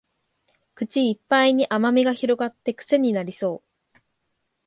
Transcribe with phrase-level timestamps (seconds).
[0.73, 3.97] 口いっぱいに甘味が広がってクセになりそう